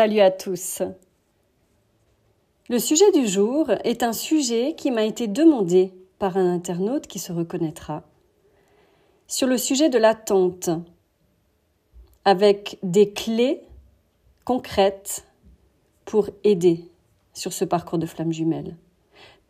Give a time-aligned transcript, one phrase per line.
[0.00, 0.80] Salut à tous.
[2.70, 7.18] Le sujet du jour est un sujet qui m'a été demandé par un internaute qui
[7.18, 8.02] se reconnaîtra
[9.26, 10.70] sur le sujet de l'attente
[12.24, 13.60] avec des clés
[14.46, 15.26] concrètes
[16.06, 16.88] pour aider
[17.34, 18.78] sur ce parcours de flamme jumelle.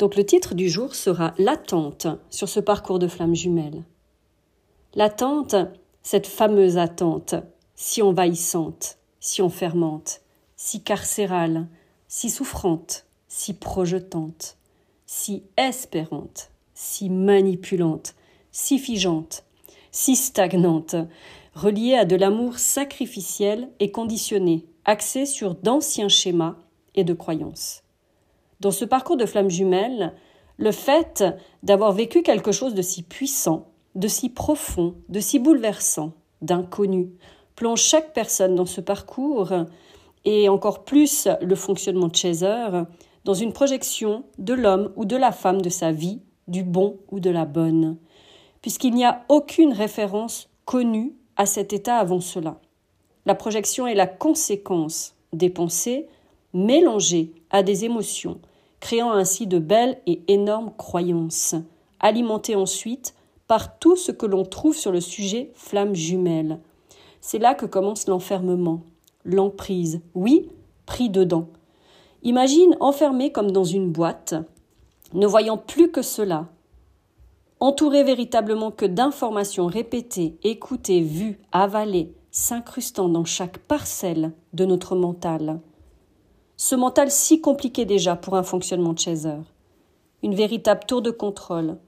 [0.01, 3.85] Donc le titre du jour sera L'attente sur ce parcours de flamme jumelle.
[4.96, 5.55] L'attente,
[6.02, 7.37] cette fameuse attente,
[7.77, 10.23] si envahissante, si enfermante,
[10.62, 11.69] si carcérale,
[12.06, 14.59] si souffrante, si projetante,
[15.06, 18.14] si espérante, si manipulante,
[18.52, 19.45] si figeante,
[19.91, 20.96] si stagnante,
[21.54, 26.56] reliée à de l'amour sacrificiel et conditionné, axé sur d'anciens schémas
[26.95, 27.82] et de croyances.
[28.60, 30.13] Dans ce parcours de flamme jumelle,
[30.59, 31.24] le fait
[31.63, 37.09] d'avoir vécu quelque chose de si puissant, de si profond, de si bouleversant, d'inconnu,
[37.57, 39.54] plonge chaque personne dans ce parcours
[40.24, 42.82] et encore plus le fonctionnement de Chaser
[43.24, 47.21] dans une projection de l'homme ou de la femme de sa vie, du bon ou
[47.21, 47.96] de la bonne,
[48.63, 52.60] puisqu'il n'y a aucune référence connue à cet état avant cela.
[53.26, 56.09] La projection est la conséquence des pensées
[56.52, 58.41] mélangées à des émotions,
[58.80, 61.54] créant ainsi de belles et énormes croyances,
[62.01, 63.15] alimentées ensuite
[63.46, 66.60] par tout ce que l'on trouve sur le sujet flamme jumelle,
[67.21, 68.82] c'est là que commence l'enfermement,
[69.25, 70.49] l'emprise, oui,
[70.87, 71.49] pris dedans.
[72.22, 74.34] Imagine enfermé comme dans une boîte,
[75.15, 76.49] ne voyant plus que cela,
[77.60, 85.60] entouré véritablement que d'informations répétées, écoutées, vues, avalées, s'incrustant dans chaque parcelle de notre mental.
[86.56, 89.37] Ce mental si compliqué déjà pour un fonctionnement de chaser.
[90.22, 91.78] Une véritable tour de contrôle,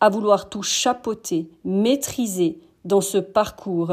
[0.00, 3.92] à vouloir tout chapeauter, maîtriser dans ce parcours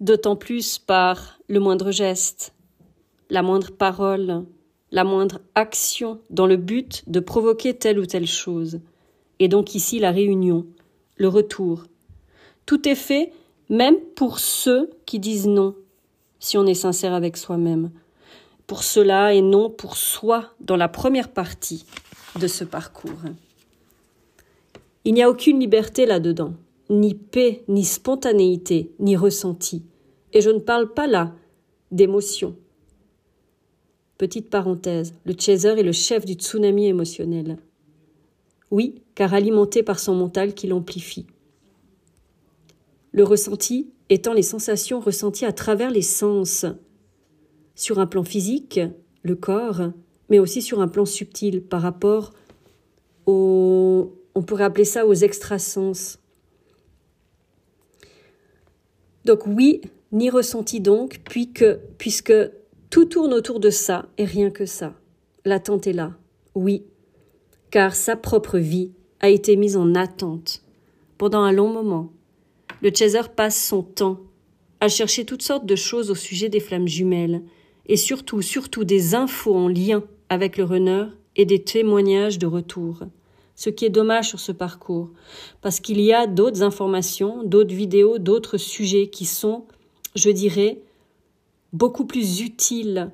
[0.00, 2.52] d'autant plus par le moindre geste,
[3.30, 4.44] la moindre parole,
[4.90, 8.80] la moindre action dans le but de provoquer telle ou telle chose.
[9.38, 10.66] Et donc ici la réunion,
[11.16, 11.84] le retour.
[12.66, 13.32] Tout est fait
[13.68, 15.74] même pour ceux qui disent non,
[16.38, 17.90] si on est sincère avec soi-même.
[18.66, 21.84] Pour cela et non pour soi dans la première partie
[22.38, 23.20] de ce parcours.
[25.04, 26.52] Il n'y a aucune liberté là-dedans
[26.90, 29.84] ni paix, ni spontanéité, ni ressenti.
[30.32, 31.34] Et je ne parle pas là
[31.90, 32.56] d'émotion.
[34.18, 37.58] Petite parenthèse, le chaser est le chef du tsunami émotionnel.
[38.70, 41.26] Oui, car alimenté par son mental qui l'amplifie.
[43.12, 46.66] Le ressenti étant les sensations ressenties à travers les sens,
[47.74, 48.80] sur un plan physique,
[49.22, 49.92] le corps,
[50.28, 52.32] mais aussi sur un plan subtil par rapport
[53.26, 56.18] aux, on pourrait appeler ça aux extrasens,
[59.28, 61.20] donc oui, ni ressenti donc,
[61.98, 62.34] puisque
[62.88, 64.94] tout tourne autour de ça et rien que ça.
[65.44, 66.16] L'attente est là,
[66.54, 66.84] oui,
[67.70, 70.62] car sa propre vie a été mise en attente
[71.18, 72.10] pendant un long moment.
[72.80, 74.20] Le chaser passe son temps
[74.80, 77.42] à chercher toutes sortes de choses au sujet des flammes jumelles,
[77.86, 81.04] et surtout, surtout des infos en lien avec le runner
[81.36, 83.02] et des témoignages de retour
[83.58, 85.10] ce qui est dommage sur ce parcours,
[85.62, 89.64] parce qu'il y a d'autres informations, d'autres vidéos, d'autres sujets qui sont,
[90.14, 90.80] je dirais,
[91.72, 93.10] beaucoup plus utiles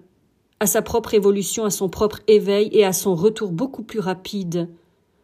[0.61, 4.69] à sa propre évolution, à son propre éveil et à son retour beaucoup plus rapide,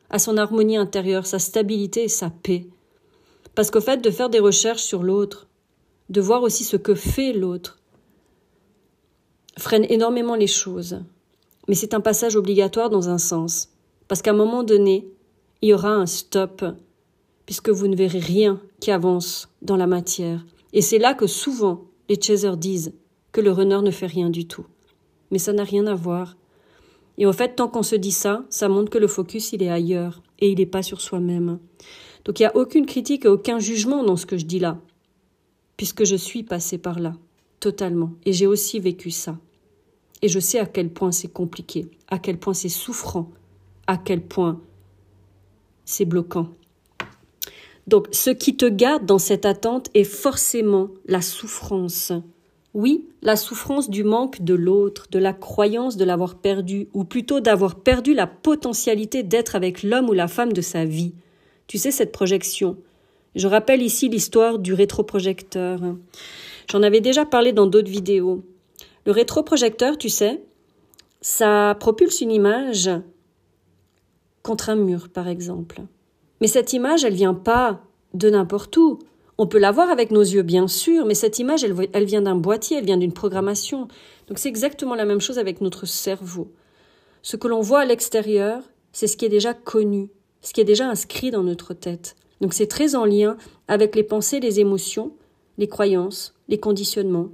[0.09, 2.67] à son harmonie intérieure, sa stabilité et sa paix.
[3.55, 5.49] Parce qu'au fait de faire des recherches sur l'autre,
[6.09, 7.79] de voir aussi ce que fait l'autre,
[9.59, 11.03] freine énormément les choses.
[11.69, 13.70] Mais c'est un passage obligatoire dans un sens.
[14.11, 15.07] Parce qu'à un moment donné,
[15.63, 16.65] il y aura un stop,
[17.47, 20.45] puisque vous ne verrez rien qui avance dans la matière.
[20.73, 22.93] Et c'est là que souvent les chasers disent
[23.31, 24.67] que le runner ne fait rien du tout.
[25.31, 26.37] Mais ça n'a rien à voir.
[27.19, 29.71] Et au fait, tant qu'on se dit ça, ça montre que le focus, il est
[29.71, 31.61] ailleurs, et il n'est pas sur soi-même.
[32.25, 34.81] Donc il n'y a aucune critique et aucun jugement dans ce que je dis là,
[35.77, 37.13] puisque je suis passé par là,
[37.61, 39.39] totalement, et j'ai aussi vécu ça.
[40.21, 43.31] Et je sais à quel point c'est compliqué, à quel point c'est souffrant,
[43.91, 44.61] à quel point
[45.85, 46.51] c'est bloquant.
[47.89, 52.13] Donc ce qui te garde dans cette attente est forcément la souffrance.
[52.73, 57.41] Oui, la souffrance du manque de l'autre, de la croyance de l'avoir perdu, ou plutôt
[57.41, 61.13] d'avoir perdu la potentialité d'être avec l'homme ou la femme de sa vie.
[61.67, 62.77] Tu sais, cette projection.
[63.35, 65.81] Je rappelle ici l'histoire du rétroprojecteur.
[66.71, 68.45] J'en avais déjà parlé dans d'autres vidéos.
[69.05, 70.41] Le rétroprojecteur, tu sais,
[71.21, 72.89] ça propulse une image
[74.51, 75.81] contre un mur, par exemple.
[76.41, 78.99] Mais cette image, elle vient pas de n'importe où.
[79.39, 82.21] On peut la voir avec nos yeux, bien sûr, mais cette image, elle, elle vient
[82.21, 83.87] d'un boîtier, elle vient d'une programmation.
[84.27, 86.51] Donc c'est exactement la même chose avec notre cerveau.
[87.23, 90.11] Ce que l'on voit à l'extérieur, c'est ce qui est déjà connu,
[90.43, 92.17] ce qui est déjà inscrit dans notre tête.
[92.41, 93.37] Donc c'est très en lien
[93.69, 95.13] avec les pensées, les émotions,
[95.59, 97.29] les croyances, les conditionnements,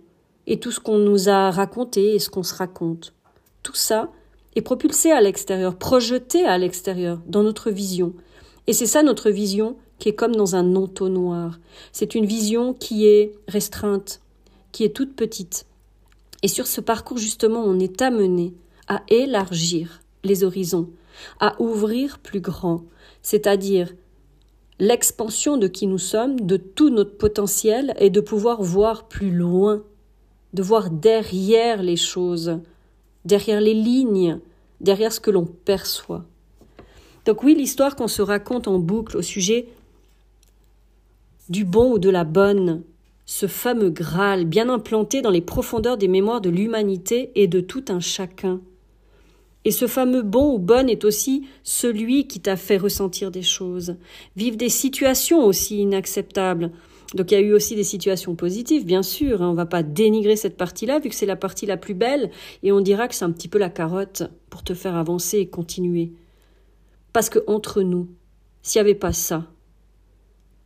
[0.47, 3.15] et tout ce qu'on nous a raconté et ce qu'on se raconte.
[3.63, 4.11] Tout ça
[4.63, 8.15] propulsé à l'extérieur, projeté à l'extérieur, dans notre vision.
[8.67, 11.59] Et c'est ça notre vision qui est comme dans un entonnoir.
[11.93, 14.21] C'est une vision qui est restreinte,
[14.73, 15.67] qui est toute petite.
[16.43, 18.55] Et sur ce parcours, justement, on est amené
[18.89, 20.91] à élargir les horizons,
[21.41, 22.83] à ouvrir plus grand,
[23.23, 23.95] c'est-à-dire
[24.79, 29.83] l'expansion de qui nous sommes, de tout notre potentiel, et de pouvoir voir plus loin,
[30.53, 32.61] de voir derrière les choses,
[33.27, 34.39] derrière les lignes,
[34.81, 36.25] derrière ce que l'on perçoit.
[37.27, 39.69] Donc oui, l'histoire qu'on se raconte en boucle au sujet
[41.49, 42.83] du bon ou de la bonne,
[43.25, 47.85] ce fameux Graal bien implanté dans les profondeurs des mémoires de l'humanité et de tout
[47.89, 48.61] un chacun.
[49.65, 53.97] Et ce fameux bon ou bonne est aussi celui qui t'a fait ressentir des choses,
[54.37, 56.71] vivre des situations aussi inacceptables.
[57.17, 59.43] Donc il y a eu aussi des situations positives, bien sûr.
[59.43, 59.49] Hein.
[59.49, 62.31] on ne va pas dénigrer cette partie-là, vu que c'est la partie la plus belle,
[62.63, 65.49] et on dira que c'est un petit peu la carotte pour te faire avancer et
[65.49, 66.13] continuer.
[67.13, 68.09] Parce que entre nous,
[68.63, 69.47] s'il n'y avait pas ça,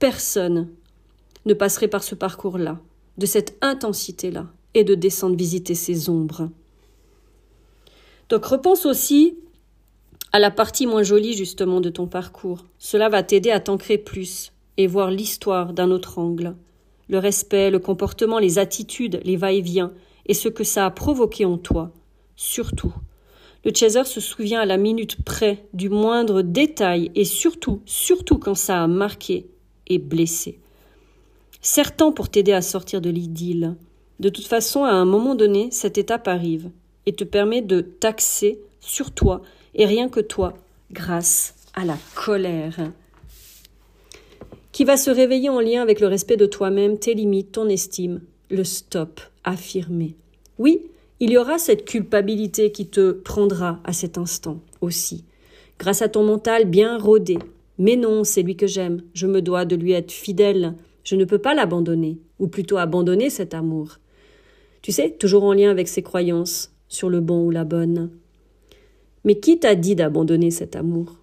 [0.01, 0.69] personne
[1.47, 2.81] ne passerait par ce parcours-là,
[3.17, 6.49] de cette intensité-là, et de descendre visiter ces ombres.
[8.29, 9.37] Donc repense aussi
[10.33, 12.65] à la partie moins jolie justement de ton parcours.
[12.79, 14.53] Cela va t'aider à t'ancrer plus
[14.87, 16.57] voir l'histoire d'un autre angle.
[17.09, 19.93] Le respect, le comportement, les attitudes, les va-et-vient
[20.27, 21.91] et ce que ça a provoqué en toi.
[22.37, 22.95] Surtout.
[23.65, 28.55] Le chaser se souvient à la minute près du moindre détail et surtout, surtout quand
[28.55, 29.47] ça a marqué
[29.87, 30.61] et blessé.
[31.61, 33.77] Certain pour t'aider à sortir de l'idylle.
[34.19, 36.71] De toute façon, à un moment donné, cette étape arrive
[37.07, 39.43] et te permet de taxer sur toi
[39.75, 40.55] et rien que toi
[40.91, 42.79] grâce à la colère
[44.73, 48.21] qui va se réveiller en lien avec le respect de toi-même, tes limites, ton estime,
[48.51, 50.17] le stop affirmé.
[50.59, 50.83] Oui,
[51.21, 55.25] il y aura cette culpabilité qui te prendra à cet instant aussi,
[55.79, 57.39] grâce à ton mental bien rodé.
[57.79, 61.25] Mais non, c'est lui que j'aime, je me dois de lui être fidèle, je ne
[61.25, 63.99] peux pas l'abandonner, ou plutôt abandonner cet amour.
[64.83, 68.11] Tu sais, toujours en lien avec ses croyances, sur le bon ou la bonne.
[69.25, 71.17] Mais qui t'a dit d'abandonner cet amour?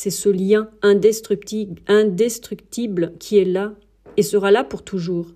[0.00, 1.82] C'est ce lien indestructible,
[3.18, 3.74] qui est là
[4.16, 5.34] et sera là pour toujours.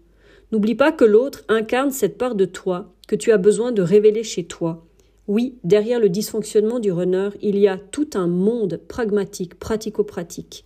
[0.53, 4.23] N'oublie pas que l'autre incarne cette part de toi que tu as besoin de révéler
[4.23, 4.87] chez toi.
[5.27, 10.65] Oui, derrière le dysfonctionnement du runner, il y a tout un monde pragmatique, pratico-pratique.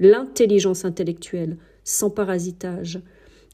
[0.00, 2.98] L'intelligence intellectuelle, sans parasitage,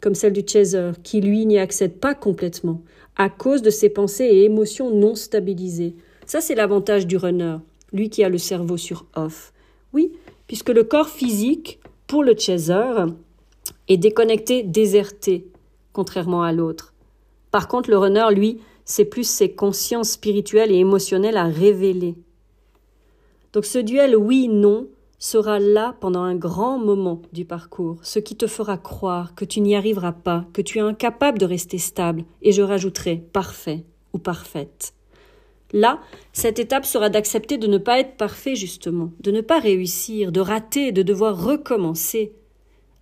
[0.01, 2.85] comme celle du chaser, qui lui n'y accède pas complètement,
[3.17, 5.97] à cause de ses pensées et émotions non stabilisées.
[6.27, 7.57] Ça, c'est l'avantage du runner,
[7.93, 9.53] lui qui a le cerveau sur off.
[9.93, 10.13] Oui,
[10.47, 13.07] puisque le corps physique, pour le chaser,
[13.89, 15.49] est déconnecté, déserté,
[15.93, 16.95] contrairement à l'autre.
[17.51, 22.15] Par contre, le runner, lui, c'est plus ses consciences spirituelles et émotionnelles à révéler.
[23.53, 24.87] Donc ce duel oui-non
[25.19, 29.61] sera là pendant un grand moment du parcours, ce qui te fera croire que tu
[29.61, 34.19] n'y arriveras pas, que tu es incapable de rester stable, et je rajouterai parfait ou
[34.19, 34.95] parfaite.
[35.73, 36.01] Là,
[36.33, 40.41] cette étape sera d'accepter de ne pas être parfait, justement, de ne pas réussir, de
[40.41, 42.33] rater, de devoir recommencer.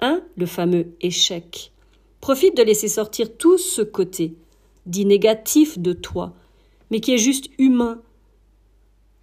[0.01, 1.73] Un, le fameux échec.
[2.21, 4.35] Profite de laisser sortir tout ce côté,
[4.87, 6.35] dit négatif de toi,
[6.91, 8.01] mais qui est juste humain.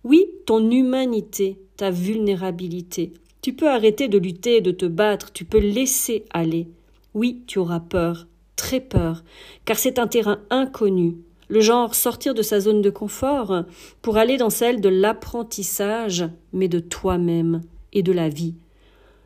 [0.04, 3.14] Oui, ton humanité, ta vulnérabilité.
[3.42, 6.68] Tu peux arrêter de lutter, de te battre, tu peux laisser aller.
[7.14, 9.24] Oui, tu auras peur, très peur,
[9.66, 11.18] car c'est un terrain inconnu,
[11.50, 13.64] le genre sortir de sa zone de confort
[14.02, 17.62] pour aller dans celle de l'apprentissage, mais de toi-même
[17.94, 18.56] et de la vie.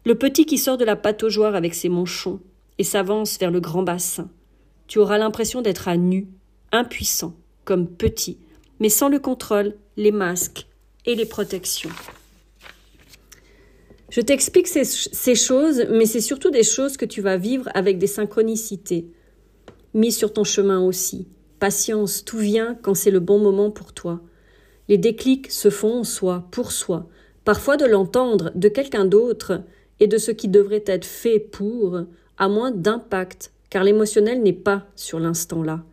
[0.06, 2.40] Le petit qui sort de la pataugeoire avec ses manchons
[2.78, 4.30] et s'avance vers le grand bassin.
[4.88, 6.28] Tu auras l'impression d'être à nu,
[6.72, 7.36] impuissant,
[7.66, 8.38] comme petit,
[8.80, 10.68] mais sans le contrôle, les masques
[11.06, 11.92] et les protections.
[14.10, 18.08] Je t'explique ces, choses, mais c'est surtout des choses que tu vas vivre avec des
[18.08, 19.06] synchronicités,
[19.94, 21.28] mis sur ton chemin aussi.
[21.60, 24.22] Patience, tout vient quand c'est le bon moment pour toi.
[24.88, 27.08] Les déclics se font en soi, pour soi,
[27.44, 29.62] parfois de l'entendre de quelqu'un d'autre
[30.00, 32.00] et de ce qui devrait être fait pour,
[32.38, 35.84] à moins d'impact, car l'émotionnel n'est pas sur l'instant là.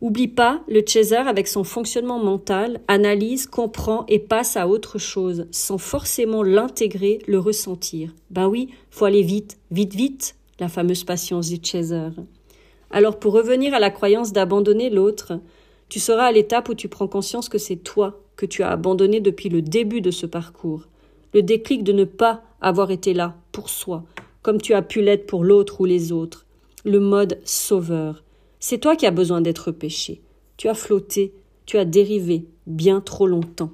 [0.00, 5.46] Oublie pas, le chaser, avec son fonctionnement mental, analyse, comprend et passe à autre chose,
[5.50, 8.14] sans forcément l'intégrer, le ressentir.
[8.30, 10.36] Ben oui, faut aller vite, vite, vite.
[10.60, 12.10] la fameuse patience du chaser.
[12.90, 15.40] Alors pour revenir à la croyance d'abandonner l'autre,
[15.88, 19.20] tu seras à l'étape où tu prends conscience que c'est toi que tu as abandonné
[19.20, 20.86] depuis le début de ce parcours.
[21.34, 24.04] Le déclic de ne pas avoir été là pour soi,
[24.42, 26.46] comme tu as pu l'être pour l'autre ou les autres.
[26.84, 28.22] Le mode sauveur.
[28.60, 30.20] C'est toi qui as besoin d'être pêché.
[30.56, 31.32] Tu as flotté,
[31.66, 33.72] tu as dérivé bien trop longtemps.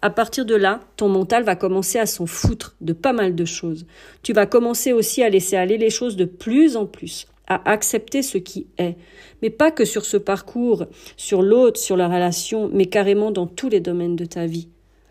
[0.00, 3.44] À partir de là, ton mental va commencer à s'en foutre de pas mal de
[3.44, 3.86] choses.
[4.22, 8.22] Tu vas commencer aussi à laisser aller les choses de plus en plus, à accepter
[8.22, 8.96] ce qui est.
[9.42, 10.86] Mais pas que sur ce parcours,
[11.16, 14.68] sur l'autre, sur la relation, mais carrément dans tous les domaines de ta vie.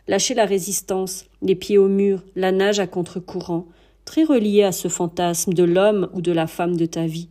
[0.08, 3.68] Lâcher la résistance, les pieds au mur, la nage à contre-courant,
[4.06, 7.30] très relié à ce fantasme de l'homme ou de la femme de ta vie.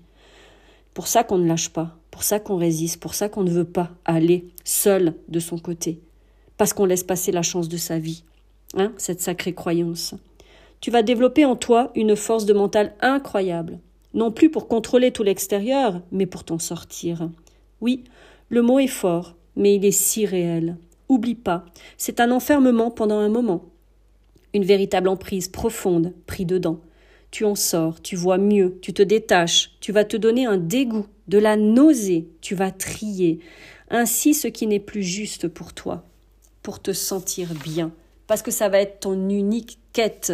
[0.92, 3.64] Pour ça qu'on ne lâche pas, pour ça qu'on résiste, pour ça qu'on ne veut
[3.64, 6.00] pas aller seul de son côté
[6.56, 8.24] parce qu'on laisse passer la chance de sa vie.
[8.76, 10.14] Hein, cette sacrée croyance.
[10.80, 13.78] Tu vas développer en toi une force de mental incroyable,
[14.16, 17.30] non plus pour contrôler tout l'extérieur, mais pour t'en sortir.
[17.80, 18.02] Oui,
[18.48, 20.76] le mot est fort, mais il est si réel.
[21.08, 21.64] Oublie pas,
[21.98, 23.66] c'est un enfermement pendant un moment.
[24.54, 26.80] Une véritable emprise profonde, pris dedans.
[27.30, 31.06] Tu en sors, tu vois mieux, tu te détaches, tu vas te donner un dégoût,
[31.28, 33.40] de la nausée, tu vas trier.
[33.90, 36.04] Ainsi ce qui n'est plus juste pour toi
[36.62, 37.92] pour te sentir bien,
[38.26, 40.32] parce que ça va être ton unique quête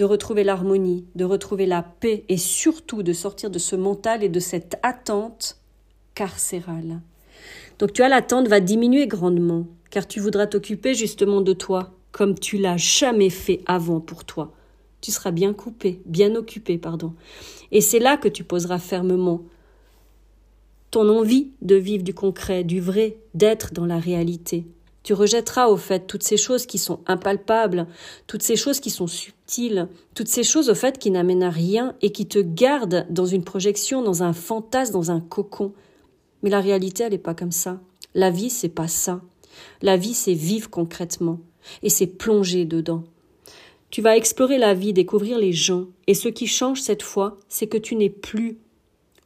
[0.00, 4.30] de retrouver l'harmonie, de retrouver la paix et surtout de sortir de ce mental et
[4.30, 5.58] de cette attente
[6.14, 7.02] carcérale.
[7.78, 12.34] Donc tu as l'attente va diminuer grandement, car tu voudras t'occuper justement de toi, comme
[12.34, 14.54] tu l'as jamais fait avant pour toi.
[15.02, 17.12] Tu seras bien coupé, bien occupé, pardon.
[17.70, 19.42] Et c'est là que tu poseras fermement
[20.90, 24.64] ton envie de vivre du concret, du vrai, d'être dans la réalité.
[25.02, 27.86] Tu rejetteras au fait toutes ces choses qui sont impalpables,
[28.26, 31.94] toutes ces choses qui sont subtiles, toutes ces choses au fait qui n'amènent à rien
[32.02, 35.72] et qui te gardent dans une projection, dans un fantasme, dans un cocon.
[36.42, 37.80] Mais la réalité, elle n'est pas comme ça.
[38.14, 39.22] La vie, c'est pas ça.
[39.80, 41.40] La vie, c'est vivre concrètement
[41.82, 43.04] et c'est plonger dedans.
[43.90, 47.66] Tu vas explorer la vie, découvrir les gens, et ce qui change cette fois, c'est
[47.66, 48.58] que tu n'es plus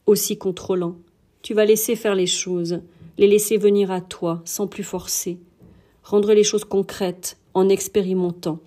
[0.06, 0.96] aussi contrôlant.
[1.42, 2.80] Tu vas laisser faire les choses,
[3.18, 5.38] les laisser venir à toi, sans plus forcer
[6.04, 8.60] rendre les choses concrètes en expérimentant.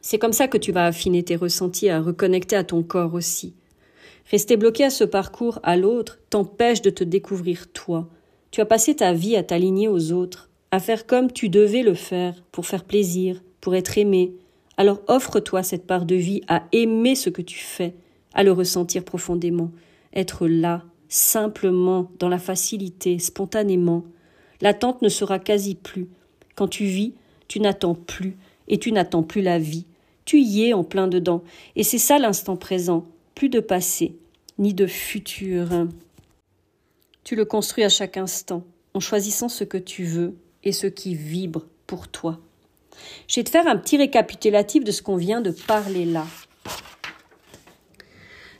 [0.00, 3.54] C'est comme ça que tu vas affiner tes ressentis, à reconnecter à ton corps aussi.
[4.30, 8.08] Rester bloqué à ce parcours à l'autre t'empêche de te découvrir toi.
[8.50, 11.94] Tu as passé ta vie à t'aligner aux autres, à faire comme tu devais le
[11.94, 14.34] faire, pour faire plaisir, pour être aimé.
[14.76, 17.94] Alors offre-toi cette part de vie à aimer ce que tu fais,
[18.32, 19.70] à le ressentir profondément,
[20.14, 24.04] être là, simplement, dans la facilité, spontanément.
[24.60, 26.08] L'attente ne sera quasi plus.
[26.54, 27.14] Quand tu vis,
[27.48, 28.36] tu n'attends plus,
[28.68, 29.86] et tu n'attends plus la vie.
[30.24, 31.42] Tu y es en plein dedans,
[31.76, 34.16] et c'est ça l'instant présent, plus de passé,
[34.58, 35.86] ni de futur.
[37.24, 41.14] Tu le construis à chaque instant, en choisissant ce que tu veux et ce qui
[41.14, 42.38] vibre pour toi.
[43.28, 46.26] Je vais te faire un petit récapitulatif de ce qu'on vient de parler là.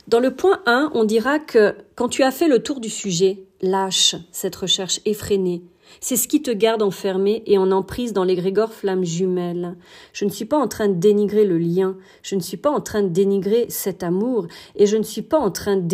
[0.07, 3.39] Dans le point 1, on dira que quand tu as fait le tour du sujet,
[3.61, 5.63] lâche cette recherche effrénée,
[5.99, 9.75] c'est ce qui te garde enfermé et en emprise dans l'égrégore flamme jumelle.
[10.13, 12.81] Je ne suis pas en train de dénigrer le lien, je ne suis pas en
[12.81, 15.87] train de dénigrer cet amour, et je ne suis pas en train de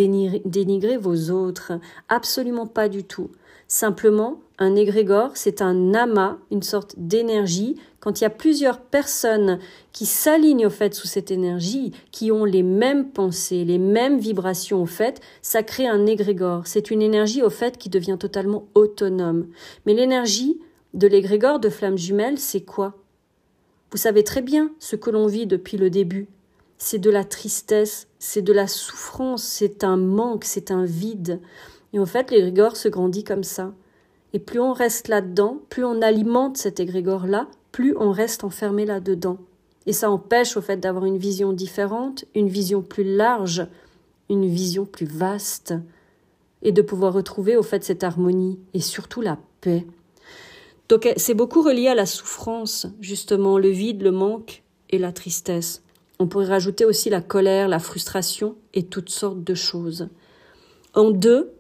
[0.46, 1.74] dénigrer vos autres.
[2.10, 3.30] Absolument pas du tout.
[3.68, 7.78] Simplement, un égrégore, c'est un amas, une sorte d'énergie.
[8.02, 9.60] Quand il y a plusieurs personnes
[9.94, 14.82] qui s'alignent au fait sous cette énergie, qui ont les mêmes pensées, les mêmes vibrations
[14.82, 16.66] au fait, ça crée un égrégore.
[16.66, 19.48] C'est une énergie au fait qui devient totalement autonome.
[19.86, 20.60] Mais l'énergie
[20.96, 22.96] de l'égrégore de flamme jumelle, c'est quoi?
[23.92, 26.28] Vous savez très bien ce que l'on vit depuis le début.
[26.80, 31.40] C'est de la tristesse, c'est de la souffrance, c'est un manque, c'est un vide.
[31.94, 33.74] Et en fait, l'égrégore se grandit comme ça.
[34.34, 39.38] Et plus on reste là-dedans, plus on alimente cet égrégore-là, plus on reste enfermé là-dedans.
[39.86, 43.66] Et ça empêche au fait d'avoir une vision différente, une vision plus large,
[44.30, 45.74] une vision plus vaste,
[46.62, 49.86] et de pouvoir retrouver au fait cette harmonie et surtout la paix.
[50.90, 55.82] Donc c'est beaucoup relié à la souffrance, justement, le vide, le manque et la tristesse.
[56.20, 60.10] On pourrait rajouter aussi la colère, la frustration et toutes sortes de choses.
[60.94, 61.52] En deux,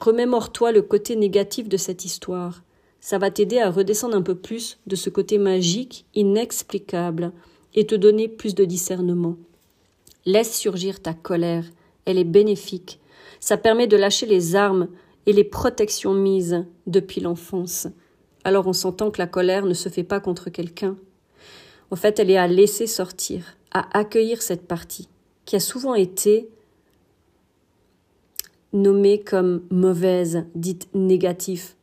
[0.00, 2.62] Remémore-toi le côté négatif de cette histoire.
[3.00, 7.32] Ça va t'aider à redescendre un peu plus de ce côté magique, inexplicable,
[7.74, 9.36] et te donner plus de discernement.
[10.24, 11.64] Laisse surgir ta colère,
[12.04, 12.98] elle est bénéfique.
[13.38, 14.88] Ça permet de lâcher les armes
[15.26, 17.86] et les protections mises depuis l'enfance.
[18.44, 20.96] Alors on s'entend que la colère ne se fait pas contre quelqu'un.
[21.90, 25.08] En fait, elle est à laisser sortir, à accueillir cette partie,
[25.44, 26.48] qui a souvent été
[28.72, 31.74] nommée comme mauvaise, dite négative.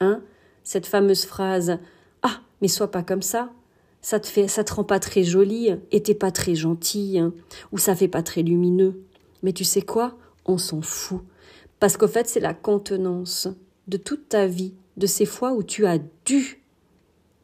[0.00, 0.22] Hein
[0.66, 1.78] Cette fameuse phrase
[2.22, 3.52] Ah, mais sois pas comme ça.
[4.02, 7.22] Ça te fait, ça te rend pas très jolie, et t'es pas très gentille,
[7.70, 9.00] ou ça fait pas très lumineux.
[9.44, 10.18] Mais tu sais quoi?
[10.44, 11.20] On s'en fout.
[11.78, 13.46] Parce qu'au fait, c'est la contenance
[13.86, 16.64] de toute ta vie, de ces fois où tu as dû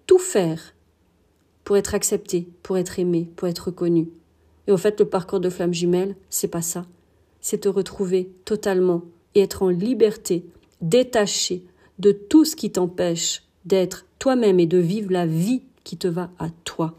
[0.09, 0.75] tout faire
[1.63, 4.09] pour être accepté, pour être aimé, pour être reconnu.
[4.67, 6.87] Et au fait, le parcours de flamme jumelle, c'est pas ça.
[7.41, 9.03] C'est te retrouver totalement
[9.37, 10.45] et être en liberté,
[10.81, 11.65] détaché
[12.03, 16.31] de tout ce qui t'empêche d'être toi-même et de vivre la vie qui te va
[16.41, 16.97] à toi.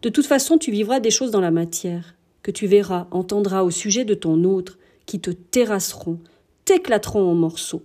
[0.00, 3.70] De toute façon, tu vivras des choses dans la matière, que tu verras, entendras au
[3.70, 6.18] sujet de ton autre, qui te terrasseront,
[6.64, 7.82] t'éclateront en morceaux.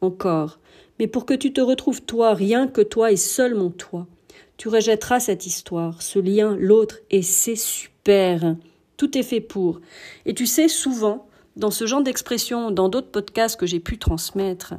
[0.00, 0.58] Encore.
[0.98, 4.06] Mais pour que tu te retrouves toi, rien que toi et seulement toi,
[4.56, 8.56] tu rejetteras cette histoire, ce lien, l'autre, et c'est super.
[8.96, 9.82] Tout est fait pour.
[10.24, 11.26] Et tu sais, souvent,
[11.56, 14.74] dans ce genre d'expression, dans d'autres podcasts que j'ai pu transmettre,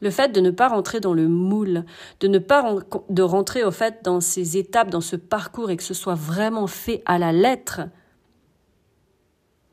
[0.00, 1.84] le fait de ne pas rentrer dans le moule,
[2.20, 2.76] de ne pas
[3.08, 6.66] de rentrer au fait dans ces étapes, dans ce parcours et que ce soit vraiment
[6.66, 7.82] fait à la lettre,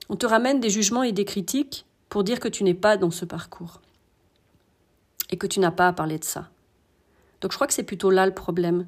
[0.09, 3.11] on te ramène des jugements et des critiques pour dire que tu n'es pas dans
[3.11, 3.81] ce parcours
[5.29, 6.49] et que tu n'as pas à parler de ça.
[7.41, 8.85] Donc je crois que c'est plutôt là le problème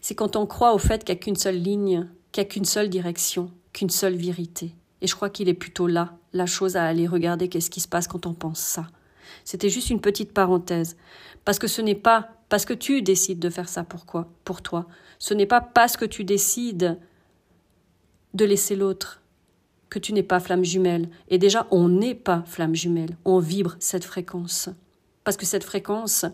[0.00, 2.50] c'est quand on croit au fait qu'il n'y a qu'une seule ligne, qu'il n'y a
[2.50, 4.74] qu'une seule direction, qu'une seule vérité.
[5.00, 7.88] Et je crois qu'il est plutôt là, la chose à aller regarder qu'est-ce qui se
[7.88, 8.86] passe quand on pense ça.
[9.44, 10.96] C'était juste une petite parenthèse.
[11.44, 14.86] Parce que ce n'est pas parce que tu décides de faire ça pourquoi, pour toi.
[15.18, 16.98] Ce n'est pas parce que tu décides
[18.34, 19.22] de laisser l'autre
[19.90, 21.08] que tu n'es pas flamme jumelle.
[21.28, 23.16] Et déjà, on n'est pas flamme jumelle.
[23.24, 24.68] On vibre cette fréquence.
[25.24, 26.24] Parce que cette fréquence,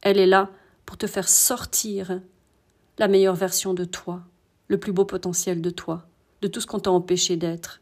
[0.00, 0.50] elle est là
[0.86, 2.20] pour te faire sortir
[2.98, 4.22] la meilleure version de toi,
[4.68, 6.06] le plus beau potentiel de toi,
[6.42, 7.80] de tout ce qu'on t'a empêché d'être.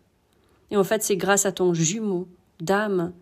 [0.70, 2.28] Et en fait, c'est grâce à ton jumeau
[2.60, 3.12] d'âme.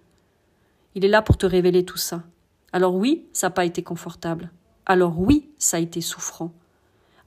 [0.99, 2.25] Il est là pour te révéler tout ça.
[2.73, 4.51] Alors oui, ça n'a pas été confortable.
[4.85, 6.53] Alors oui, ça a été souffrant.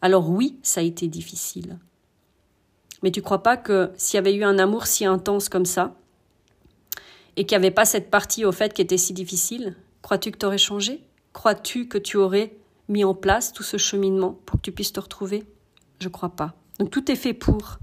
[0.02, 1.80] Alors oui, ça a été difficile.
[3.02, 5.96] Mais tu crois pas que s'il y avait eu un amour si intense comme ça,
[7.38, 10.38] et qu'il n'y avait pas cette partie au fait qui était si difficile, crois-tu que
[10.38, 11.02] tu aurais changé?
[11.32, 12.54] Crois-tu que tu aurais
[12.90, 15.46] mis en place tout ce cheminement pour que tu puisses te retrouver?
[16.02, 16.56] Je crois pas.
[16.78, 17.80] Donc tout est fait pour.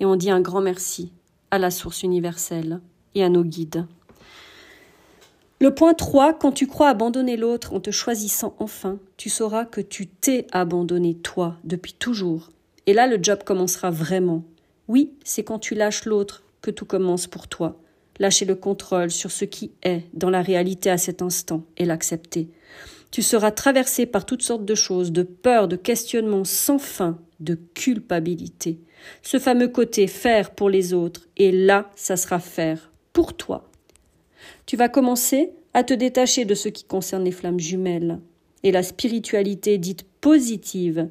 [0.00, 1.14] Et on dit un grand merci
[1.50, 2.82] à la source universelle
[3.14, 3.86] et à nos guides.
[5.60, 9.80] Le point 3, quand tu crois abandonner l'autre en te choisissant enfin, tu sauras que
[9.80, 12.50] tu t'es abandonné toi depuis toujours.
[12.86, 14.44] Et là, le job commencera vraiment.
[14.86, 17.76] Oui, c'est quand tu lâches l'autre que tout commence pour toi.
[18.20, 22.48] Lâcher le contrôle sur ce qui est dans la réalité à cet instant et l'accepter.
[23.10, 27.58] Tu seras traversé par toutes sortes de choses, de peurs, de questionnements sans fin, de
[27.74, 28.78] culpabilité.
[29.22, 33.67] Ce fameux côté faire pour les autres, et là, ça sera faire pour toi.
[34.66, 38.20] Tu vas commencer à te détacher de ce qui concerne les flammes jumelles
[38.62, 41.08] et la spiritualité dite positive.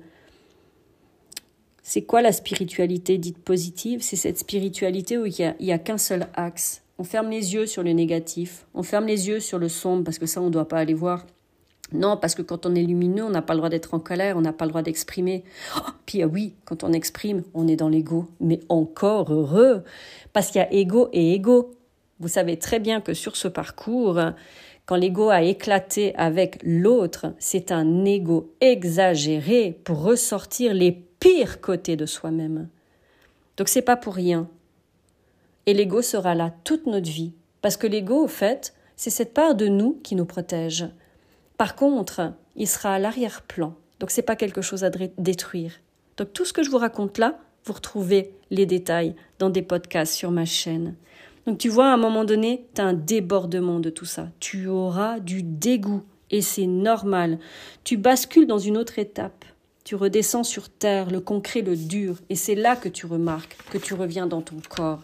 [1.83, 4.01] C'est quoi la spiritualité dite positive?
[4.01, 6.83] C'est cette spiritualité où il n'y a, qu'un seul axe.
[6.99, 10.19] On ferme les yeux sur le négatif, on ferme les yeux sur le sombre parce
[10.19, 11.25] que ça on ne doit pas aller voir.
[11.93, 14.35] Non, parce que quand on est lumineux, on n'a pas le droit d'être en colère,
[14.35, 15.45] on n'a pas le droit d'exprimer.
[15.77, 18.25] Oh, puis ah oui, quand on exprime, on est dans l'ego.
[18.41, 19.83] Mais encore heureux,
[20.33, 21.76] parce qu'il y a ego et ego.
[22.19, 24.19] Vous savez très bien que sur ce parcours,
[24.85, 31.95] quand l'ego a éclaté avec l'autre, c'est un ego exagéré pour ressortir les pires côtés
[31.95, 32.69] de soi-même.
[33.57, 34.49] Donc c'est pas pour rien.
[35.65, 37.33] Et l'ego sera là toute notre vie.
[37.61, 40.87] Parce que l'ego, au fait, c'est cette part de nous qui nous protège.
[41.57, 43.75] Par contre, il sera à l'arrière-plan.
[43.99, 45.73] Donc c'est pas quelque chose à détruire.
[46.17, 50.13] Donc tout ce que je vous raconte là, vous retrouvez les détails dans des podcasts
[50.13, 50.95] sur ma chaîne.
[51.47, 54.27] Donc tu vois, à un moment donné, tu as un débordement de tout ça.
[54.41, 57.39] Tu auras du dégoût et c'est normal.
[57.85, 59.45] Tu bascules dans une autre étape.
[59.85, 63.77] Tu redescends sur terre, le concret, le dur, et c'est là que tu remarques que
[63.77, 65.01] tu reviens dans ton corps.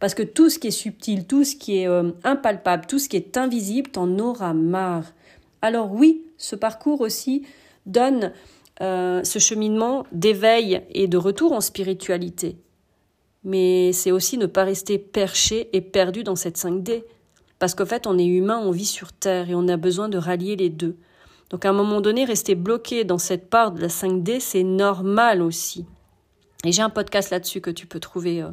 [0.00, 3.10] Parce que tout ce qui est subtil, tout ce qui est euh, impalpable, tout ce
[3.10, 5.12] qui est invisible, t'en auras marre.
[5.60, 7.42] Alors oui, ce parcours aussi
[7.84, 8.32] donne
[8.80, 12.56] euh, ce cheminement d'éveil et de retour en spiritualité.
[13.44, 17.04] Mais c'est aussi ne pas rester perché et perdu dans cette 5D.
[17.58, 20.18] Parce qu'en fait, on est humain, on vit sur Terre et on a besoin de
[20.18, 20.96] rallier les deux.
[21.50, 25.42] Donc à un moment donné, rester bloqué dans cette part de la 5D, c'est normal
[25.42, 25.86] aussi.
[26.64, 28.48] Et j'ai un podcast là-dessus que tu peux trouver euh,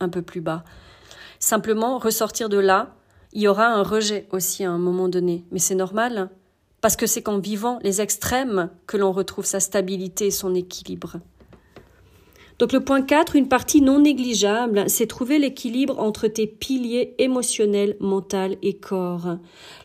[0.00, 0.64] un peu plus bas.
[1.38, 2.94] Simplement, ressortir de là,
[3.32, 5.44] il y aura un rejet aussi à un moment donné.
[5.50, 6.30] Mais c'est normal.
[6.80, 11.18] Parce que c'est qu'en vivant les extrêmes que l'on retrouve sa stabilité et son équilibre.
[12.58, 17.96] Donc le point 4, une partie non négligeable, c'est trouver l'équilibre entre tes piliers émotionnels,
[18.00, 19.36] mental et corps.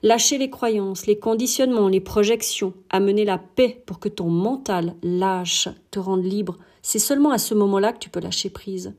[0.01, 5.69] Lâcher les croyances, les conditionnements, les projections, amener la paix pour que ton mental lâche,
[5.91, 6.57] te rende libre.
[6.81, 8.95] C'est seulement à ce moment-là que tu peux lâcher prise.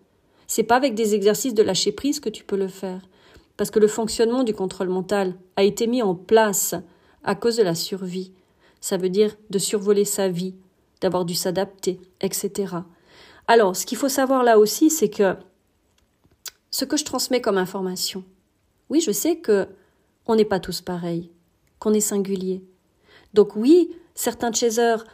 [0.47, 3.01] C'est pas avec des exercices de lâcher prise que tu peux le faire.
[3.57, 6.77] Parce que le fonctionnement du contrôle mental a été mis en place
[7.25, 8.31] à cause de la survie.
[8.81, 10.55] Ça veut dire de survoler sa vie,
[11.01, 12.77] d'avoir dû s'adapter, etc.
[13.46, 15.37] Alors, ce qu'il faut savoir là aussi, c'est que
[16.70, 18.24] ce que je transmets comme information,
[18.90, 19.68] oui, je sais que
[20.26, 21.30] on n'est pas tous pareils,
[21.78, 22.64] qu'on est singulier.
[23.35, 25.04] Donc oui, certains chasers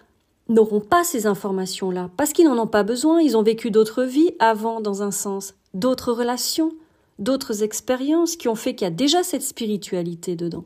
[0.48, 4.34] n'auront pas ces informations-là parce qu'ils n'en ont pas besoin, ils ont vécu d'autres vies
[4.38, 6.72] avant dans un sens, d'autres relations,
[7.18, 10.64] d'autres expériences qui ont fait qu'il y a déjà cette spiritualité dedans.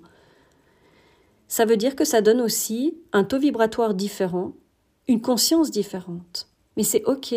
[1.49, 4.53] Ça veut dire que ça donne aussi un taux vibratoire différent,
[5.09, 6.49] une conscience différente.
[6.77, 7.35] Mais c'est OK.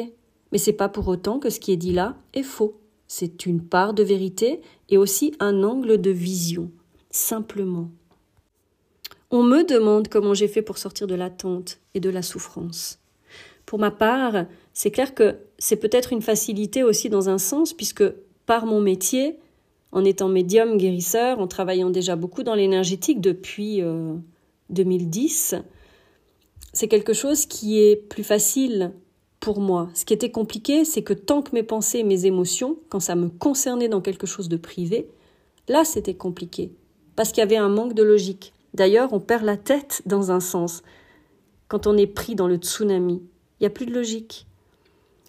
[0.52, 2.80] Mais c'est pas pour autant que ce qui est dit là est faux.
[3.08, 6.72] C'est une part de vérité et aussi un angle de vision.
[7.10, 7.90] Simplement.
[9.32, 13.00] On me demande comment j'ai fait pour sortir de l'attente et de la souffrance.
[13.66, 18.06] Pour ma part, c'est clair que c'est peut-être une facilité aussi dans un sens, puisque
[18.46, 19.38] par mon métier,
[19.92, 23.82] en étant médium guérisseur, en travaillant déjà beaucoup dans l'énergétique depuis
[24.70, 25.62] 2010, euh,
[26.72, 28.94] c'est quelque chose qui est plus facile
[29.48, 29.88] pour moi.
[29.94, 33.30] Ce qui était compliqué, c'est que tant que mes pensées, mes émotions, quand ça me
[33.30, 35.08] concernait dans quelque chose de privé,
[35.70, 36.74] là c'était compliqué,
[37.16, 38.52] parce qu'il y avait un manque de logique.
[38.74, 40.84] D'ailleurs, on perd la tête dans un sens
[41.70, 43.22] quand on est pris dans le tsunami.
[43.24, 44.48] Il n'y a plus de logique.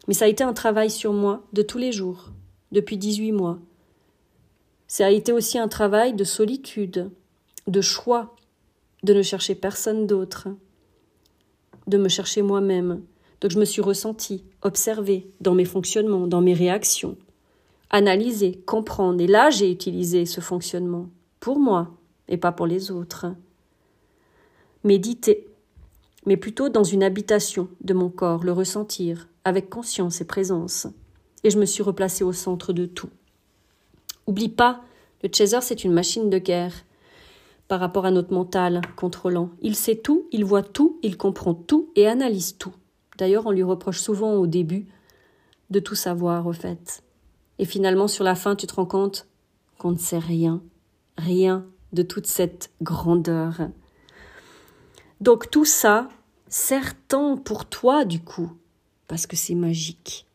[0.08, 2.32] Mais ça a été un travail sur moi de tous les jours,
[2.72, 3.60] depuis 18 mois.
[4.88, 7.08] Ça a été aussi un travail de solitude,
[7.68, 8.34] de choix,
[9.04, 10.48] de ne chercher personne d'autre,
[11.86, 13.00] de me chercher moi-même,
[13.40, 17.16] donc je me suis ressentie, observée dans mes fonctionnements, dans mes réactions,
[17.90, 19.20] analyser, comprendre.
[19.20, 21.08] Et là, j'ai utilisé ce fonctionnement
[21.40, 21.88] pour moi
[22.28, 23.26] et pas pour les autres.
[24.84, 25.46] Méditer,
[26.26, 30.86] mais plutôt dans une habitation de mon corps, le ressentir, avec conscience et présence.
[31.44, 33.10] Et je me suis replacée au centre de tout.
[34.26, 34.82] Oublie pas,
[35.22, 36.74] le chaser, c'est une machine de guerre
[37.66, 39.50] par rapport à notre mental contrôlant.
[39.62, 42.74] Il sait tout, il voit tout, il comprend tout et analyse tout.
[43.18, 44.86] D'ailleurs, on lui reproche souvent au début
[45.70, 47.02] de tout savoir, au fait.
[47.58, 49.26] Et finalement, sur la fin, tu te rends compte
[49.76, 50.62] qu'on ne sait rien,
[51.18, 53.68] rien de toute cette grandeur.
[55.20, 56.08] Donc tout ça
[56.48, 58.52] sert tant pour toi, du coup,
[59.08, 60.26] parce que c'est magique.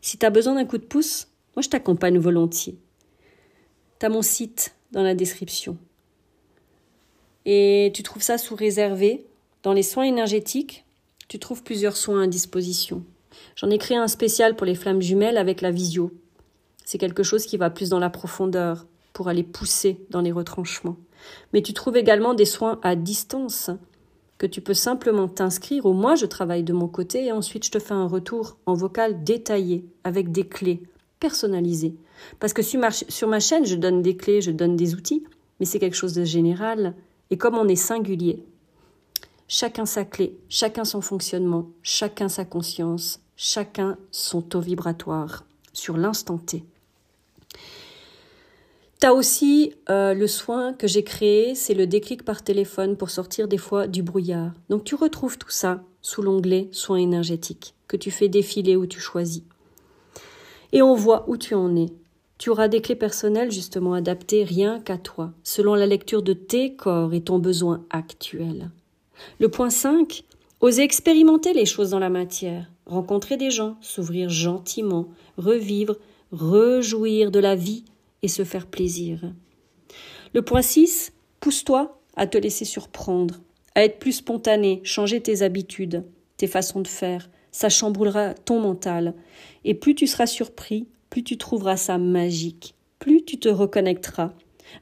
[0.00, 2.78] Si tu as besoin d'un coup de pouce, moi je t'accompagne volontiers.
[3.98, 5.76] Tu mon site dans la description.
[7.44, 9.26] Et tu trouves ça sous réservé
[9.64, 10.84] dans les soins énergétiques
[11.28, 13.04] tu trouves plusieurs soins à disposition.
[13.54, 16.10] J'en ai créé un spécial pour les flammes jumelles avec la visio.
[16.84, 20.96] C'est quelque chose qui va plus dans la profondeur pour aller pousser dans les retranchements.
[21.52, 23.70] Mais tu trouves également des soins à distance
[24.38, 27.72] que tu peux simplement t'inscrire ou moi je travaille de mon côté et ensuite je
[27.72, 30.82] te fais un retour en vocal détaillé avec des clés
[31.18, 31.96] personnalisées.
[32.38, 35.24] Parce que sur ma, sur ma chaîne, je donne des clés, je donne des outils,
[35.58, 36.94] mais c'est quelque chose de général.
[37.30, 38.44] Et comme on est singulier,
[39.50, 46.36] Chacun sa clé, chacun son fonctionnement, chacun sa conscience, chacun son taux vibratoire sur l'instant
[46.36, 46.64] T.
[49.00, 53.08] Tu as aussi euh, le soin que j'ai créé, c'est le déclic par téléphone pour
[53.08, 54.52] sortir des fois du brouillard.
[54.68, 59.00] Donc tu retrouves tout ça sous l'onglet soins énergétiques que tu fais défiler où tu
[59.00, 59.44] choisis.
[60.72, 61.88] Et on voit où tu en es.
[62.36, 66.76] Tu auras des clés personnelles justement adaptées rien qu'à toi, selon la lecture de tes
[66.76, 68.70] corps et ton besoin actuel.
[69.38, 70.24] Le point 5,
[70.60, 75.96] oser expérimenter les choses dans la matière, rencontrer des gens, s'ouvrir gentiment, revivre,
[76.32, 77.84] rejouir de la vie
[78.22, 79.20] et se faire plaisir.
[80.34, 83.36] Le point 6, pousse-toi à te laisser surprendre,
[83.74, 86.04] à être plus spontané, changer tes habitudes,
[86.36, 89.14] tes façons de faire, ça chamboulera ton mental.
[89.64, 94.32] Et plus tu seras surpris, plus tu trouveras ça magique, plus tu te reconnecteras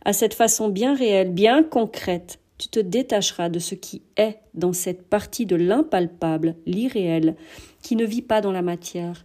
[0.05, 4.73] à cette façon bien réelle, bien concrète tu te détacheras de ce qui est dans
[4.73, 7.37] cette partie de l'impalpable, l'irréel,
[7.83, 9.25] qui ne vit pas dans la matière,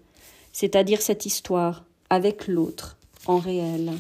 [0.51, 3.91] c'est-à-dire cette histoire avec l'autre, en réel.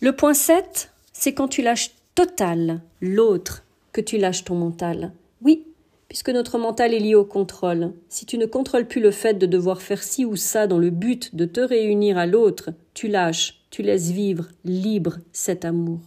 [0.00, 5.12] Le point 7, c'est quand tu lâches total l'autre que tu lâches ton mental.
[5.42, 5.66] Oui,
[6.08, 7.92] puisque notre mental est lié au contrôle.
[8.08, 10.90] Si tu ne contrôles plus le fait de devoir faire ci ou ça dans le
[10.90, 16.00] but de te réunir à l'autre, tu lâches, tu laisses vivre libre cet amour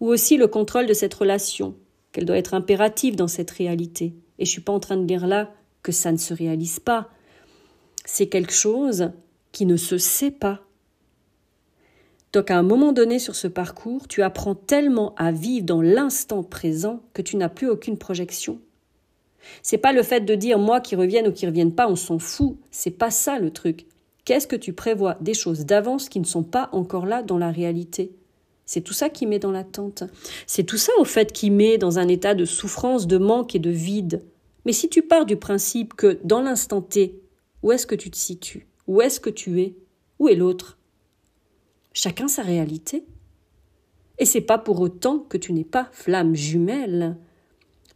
[0.00, 1.74] ou aussi le contrôle de cette relation,
[2.12, 4.14] qu'elle doit être impérative dans cette réalité.
[4.38, 5.52] Et je suis pas en train de dire là
[5.82, 7.08] que ça ne se réalise pas.
[8.04, 9.10] C'est quelque chose
[9.52, 10.60] qui ne se sait pas.
[12.32, 16.42] Donc à un moment donné sur ce parcours, tu apprends tellement à vivre dans l'instant
[16.42, 18.60] présent que tu n'as plus aucune projection.
[19.62, 22.18] C'est pas le fait de dire moi qui revienne ou qui revienne pas, on s'en
[22.18, 22.56] fout.
[22.70, 23.86] C'est pas ça le truc.
[24.24, 25.16] Qu'est-ce que tu prévois?
[25.20, 28.12] Des choses d'avance qui ne sont pas encore là dans la réalité.
[28.66, 30.04] C'est tout ça qui met dans l'attente.
[30.46, 33.58] C'est tout ça au fait qui met dans un état de souffrance, de manque et
[33.58, 34.24] de vide.
[34.64, 37.20] Mais si tu pars du principe que dans l'instant T,
[37.62, 38.66] où est-ce que tu te situes?
[38.86, 39.74] Où est-ce que tu es?
[40.18, 40.78] Où est l'autre?
[41.92, 43.04] Chacun sa réalité.
[44.18, 47.16] Et c'est pas pour autant que tu n'es pas flamme jumelle.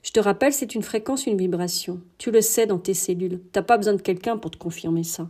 [0.02, 2.00] Je te rappelle, c'est une fréquence, une vibration.
[2.18, 3.40] Tu le sais dans tes cellules.
[3.52, 5.28] T'as pas besoin de quelqu'un pour te confirmer ça.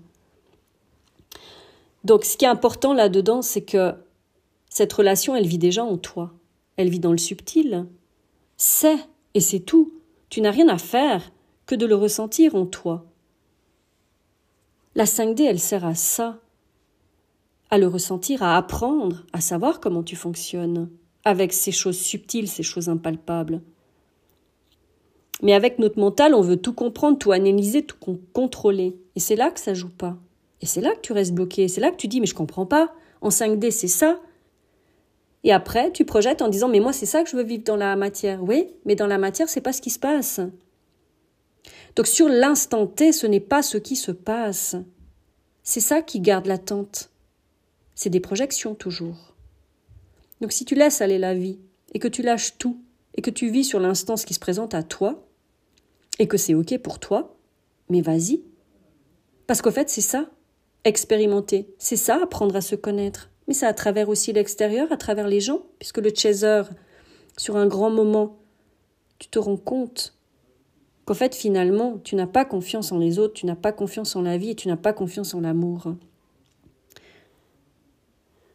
[2.04, 3.94] Donc, ce qui est important là-dedans, c'est que
[4.78, 6.32] cette relation, elle vit déjà en toi.
[6.76, 7.86] Elle vit dans le subtil.
[8.56, 8.98] C'est,
[9.34, 9.92] et c'est tout.
[10.30, 11.32] Tu n'as rien à faire
[11.66, 13.04] que de le ressentir en toi.
[14.94, 16.38] La 5D, elle sert à ça
[17.70, 20.88] à le ressentir, à apprendre, à savoir comment tu fonctionnes,
[21.24, 23.60] avec ces choses subtiles, ces choses impalpables.
[25.42, 28.96] Mais avec notre mental, on veut tout comprendre, tout analyser, tout contrôler.
[29.16, 30.16] Et c'est là que ça joue pas.
[30.62, 31.68] Et c'est là que tu restes bloqué.
[31.68, 32.94] C'est là que tu dis, mais je comprends pas.
[33.20, 34.18] En 5D, c'est ça.
[35.44, 37.76] Et après, tu projettes en disant, mais moi, c'est ça que je veux vivre dans
[37.76, 38.42] la matière.
[38.42, 40.40] Oui, mais dans la matière, c'est pas ce qui se passe.
[41.96, 44.76] Donc, sur l'instant T, ce n'est pas ce qui se passe.
[45.62, 47.10] C'est ça qui garde l'attente
[47.98, 49.34] c'est des projections toujours.
[50.40, 51.58] Donc si tu laisses aller la vie,
[51.94, 52.80] et que tu lâches tout,
[53.16, 55.26] et que tu vis sur l'instant ce qui se présente à toi,
[56.20, 57.36] et que c'est OK pour toi,
[57.88, 58.44] mais vas-y.
[59.48, 60.30] Parce qu'au fait, c'est ça,
[60.84, 63.30] expérimenter, c'est ça, apprendre à se connaître.
[63.48, 66.62] Mais c'est à travers aussi l'extérieur, à travers les gens, puisque le chaser,
[67.38, 68.36] sur un grand moment,
[69.18, 70.14] tu te rends compte
[71.06, 74.22] qu'en fait, finalement, tu n'as pas confiance en les autres, tu n'as pas confiance en
[74.22, 75.94] la vie et tu n'as pas confiance en l'amour.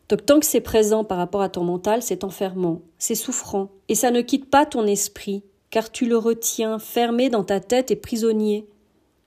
[0.10, 3.95] Donc tant que c'est présent par rapport à ton mental, c'est enfermant, c'est souffrant, et
[3.95, 7.95] ça ne quitte pas ton esprit, car tu le retiens fermé dans ta tête et
[7.95, 8.67] prisonnier.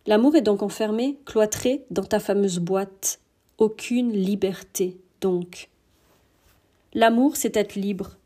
[0.06, 3.18] L'amour est donc enfermé, cloîtré dans ta fameuse boîte.
[3.58, 5.68] Aucune liberté, donc.
[6.94, 8.16] L'amour, c'est être libre.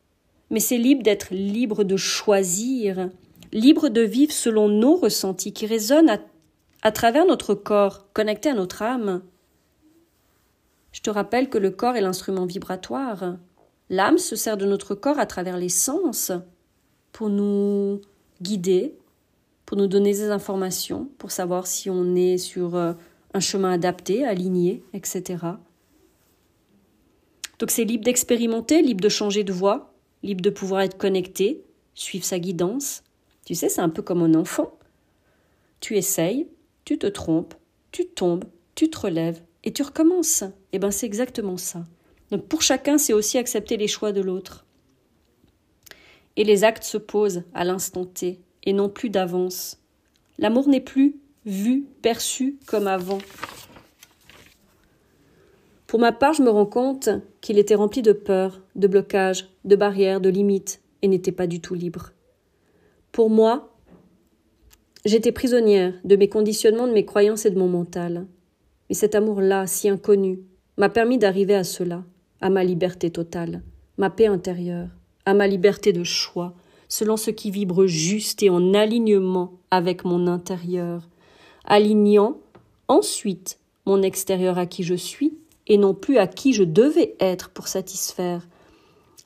[0.51, 3.11] Mais c'est libre d'être libre de choisir,
[3.53, 6.19] libre de vivre selon nos ressentis qui résonnent
[6.83, 9.23] à, travers notre corps, connectés à notre âme.
[10.93, 13.37] Je te rappelle que le corps est l'instrument vibratoire.
[13.91, 16.33] L'âme se sert de notre corps à travers les sens
[17.13, 18.01] pour nous
[18.43, 18.97] guider,
[19.67, 22.93] pour nous donner des informations, pour savoir si on est sur euh,
[23.35, 25.39] un chemin adapté, aligné, etc.
[27.61, 31.63] Donc c'est libre d'expérimenter, libre de changer de voie, libre de pouvoir être connecté,
[31.95, 33.05] suivre sa guidance.
[33.45, 34.79] Tu sais, c'est un peu comme un enfant.
[35.81, 36.49] Tu essayes,
[36.85, 37.55] tu te trompes,
[37.93, 40.43] tu tombes, tu te relèves, et tu recommences.
[40.43, 41.87] Et eh ben c'est exactement ça.
[42.31, 44.65] Donc pour chacun, c'est aussi accepter les choix de l'autre.
[46.37, 49.79] Et les actes se posent à l'instant T et non plus d'avance.
[50.39, 53.19] L'amour n'est plus vu, perçu comme avant.
[55.91, 57.09] Pour ma part, je me rends compte
[57.41, 61.61] qu'il était rempli de peur, de blocages, de barrières, de limites, et n'était pas du
[61.61, 62.13] tout libre.
[63.11, 63.75] Pour moi,
[65.05, 68.29] j'étais prisonnière de mes conditionnements, de mes croyances et de mon mental.
[68.89, 70.39] Mais cet amour-là, si inconnu,
[70.77, 72.05] m'a permis d'arriver à cela,
[72.41, 73.61] à ma liberté totale,
[73.99, 74.91] ma paix intérieure,
[75.27, 76.55] à ma liberté de choix,
[76.87, 81.09] selon ce qui vibre juste et en alignement avec mon intérieur,
[81.65, 82.39] alignant
[82.87, 85.35] ensuite mon extérieur à qui je suis
[85.67, 88.47] et non plus à qui je devais être pour satisfaire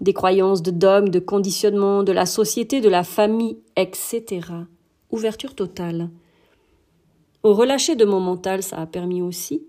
[0.01, 4.25] des croyances de dogmes, de conditionnement, de la société, de la famille, etc.
[5.11, 6.11] Ouverture totale.
[7.42, 9.66] Au relâcher de mon mental, ça a permis aussi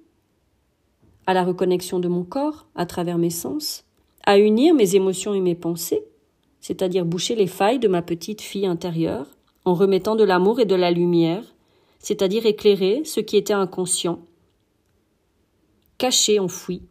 [1.27, 3.85] à la reconnexion de mon corps à travers mes sens,
[4.25, 6.03] à unir mes émotions et mes pensées,
[6.61, 9.27] c'est-à-dire boucher les failles de ma petite fille intérieure,
[9.65, 11.43] en remettant de l'amour et de la lumière,
[11.99, 14.19] c'est-à-dire éclairer ce qui était inconscient,
[15.97, 16.83] caché, enfoui,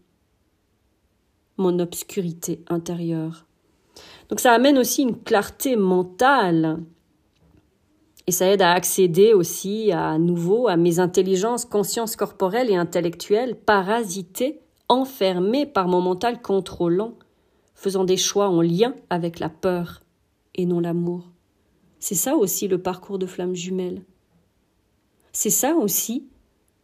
[1.56, 3.46] mon obscurité intérieure.
[4.28, 6.82] Donc ça amène aussi une clarté mentale
[8.26, 13.54] et ça aide à accéder aussi à nouveau à mes intelligences, consciences corporelles et intellectuelles,
[13.54, 17.14] parasitées, enfermées par mon mental contrôlant,
[17.74, 20.00] faisant des choix en lien avec la peur
[20.54, 21.28] et non l'amour.
[21.98, 24.02] C'est ça aussi le parcours de flamme jumelle.
[25.32, 26.28] C'est ça aussi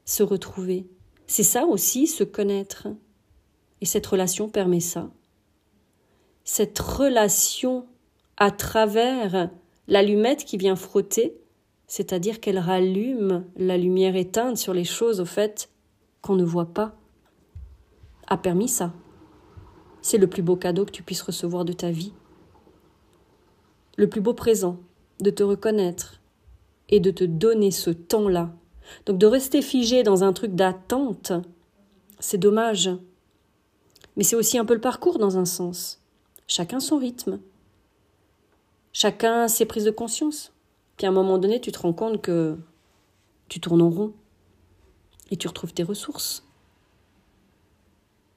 [0.04, 0.86] se retrouver.
[1.30, 2.88] C'est ça aussi se connaître.
[3.80, 5.10] Et cette relation permet ça.
[6.42, 7.86] Cette relation
[8.36, 9.48] à travers
[9.86, 11.40] l'allumette qui vient frotter
[11.90, 15.70] c'est-à-dire qu'elle rallume la lumière éteinte sur les choses au fait
[16.22, 16.96] qu'on ne voit pas,
[18.28, 18.92] a permis ça.
[20.00, 22.12] C'est le plus beau cadeau que tu puisses recevoir de ta vie.
[23.96, 24.78] Le plus beau présent,
[25.18, 26.20] de te reconnaître
[26.88, 28.54] et de te donner ce temps-là.
[29.06, 31.32] Donc de rester figé dans un truc d'attente,
[32.18, 32.90] c'est dommage.
[34.16, 36.00] Mais c'est aussi un peu le parcours dans un sens.
[36.46, 37.40] Chacun son rythme.
[38.92, 40.52] Chacun ses prises de conscience.
[40.96, 42.58] Puis à un moment donné, tu te rends compte que
[43.48, 44.12] tu tournes en rond
[45.30, 46.46] et tu retrouves tes ressources.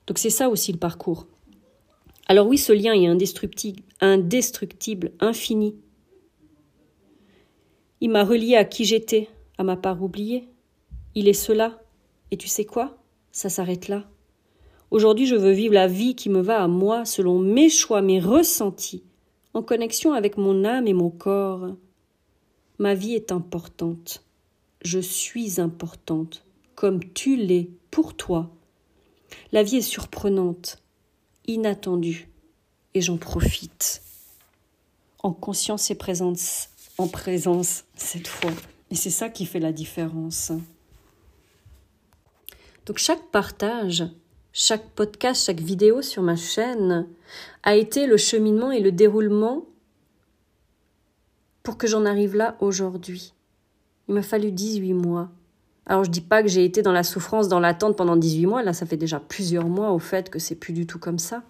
[0.07, 1.27] Donc c'est ça aussi le parcours.
[2.27, 3.07] Alors oui, ce lien est
[4.01, 5.75] indestructible, infini.
[7.99, 9.29] Il m'a relié à qui j'étais,
[9.63, 10.49] ma part oubliée.
[11.15, 11.82] Il est cela.
[12.32, 12.97] Et tu sais quoi?
[13.32, 14.06] Ça s'arrête là.
[14.91, 18.19] Aujourd'hui, je veux vivre la vie qui me va à moi, selon mes choix, mes
[18.19, 19.04] ressentis,
[19.54, 21.76] en connexion avec mon âme et mon corps.
[22.78, 24.23] Ma vie est importante.
[24.84, 26.45] Je suis importante,
[26.76, 28.52] comme tu l'es pour toi.
[29.52, 30.84] La vie est surprenante
[31.47, 32.30] inattendu
[32.93, 34.02] et j'en profite.
[35.23, 38.52] En conscience et présence, en présence cette fois.
[38.93, 40.51] Et c'est ça qui fait la différence.
[42.86, 44.06] Donc chaque partage,
[44.51, 47.08] chaque podcast, chaque vidéo sur ma chaîne
[47.63, 49.65] a été le cheminement et le déroulement
[51.63, 53.34] pour que j'en arrive là aujourd'hui.
[54.08, 55.32] Il m'a fallu 18 mois.
[55.88, 58.62] Alors je dis pas que j'ai été dans la souffrance, dans l'attente pendant 18 mois,
[58.62, 61.41] là ça fait déjà plusieurs mois au fait que c'est plus du tout comme ça.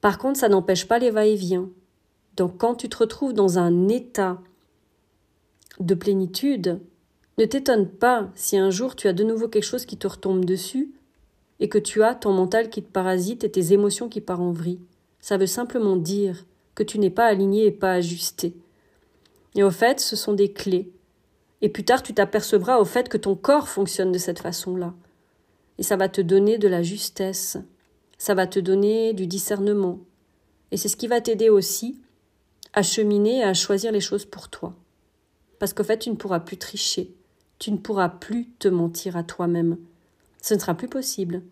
[0.00, 1.70] Par contre, ça n'empêche pas les va-et-vient.
[2.34, 4.40] Donc quand tu te retrouves dans un état
[5.80, 6.80] de plénitude,
[7.38, 10.44] ne t'étonne pas si un jour tu as de nouveau quelque chose qui te retombe
[10.44, 10.92] dessus
[11.60, 14.52] et que tu as ton mental qui te parasite et tes émotions qui partent en
[14.52, 14.80] vrille.
[15.20, 18.54] Ça veut simplement dire que tu n'es pas aligné et pas ajusté.
[19.54, 20.92] Et au fait, ce sont des clés
[21.62, 24.94] et plus tard, tu t'apercevras au fait que ton corps fonctionne de cette façon-là.
[25.78, 27.56] Et ça va te donner de la justesse.
[28.18, 29.98] Ça va te donner du discernement.
[30.70, 32.00] Et c'est ce qui va t'aider aussi
[32.72, 34.74] à cheminer et à choisir les choses pour toi.
[35.58, 37.14] Parce qu'au fait, tu ne pourras plus tricher.
[37.58, 39.78] Tu ne pourras plus te mentir à toi-même.
[40.42, 41.42] Ce ne sera plus possible.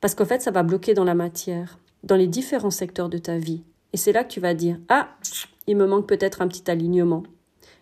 [0.00, 3.38] Parce qu'au fait, ça va bloquer dans la matière, dans les différents secteurs de ta
[3.38, 3.62] vie.
[3.92, 5.16] Et c'est là que tu vas dire Ah,
[5.66, 7.22] il me manque peut-être un petit alignement.